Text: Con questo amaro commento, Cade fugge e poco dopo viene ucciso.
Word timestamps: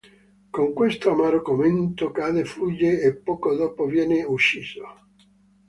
Con 0.49 0.73
questo 0.73 1.11
amaro 1.11 1.43
commento, 1.43 2.09
Cade 2.09 2.43
fugge 2.43 3.01
e 3.03 3.15
poco 3.17 3.53
dopo 3.55 3.85
viene 3.85 4.23
ucciso. 4.23 4.83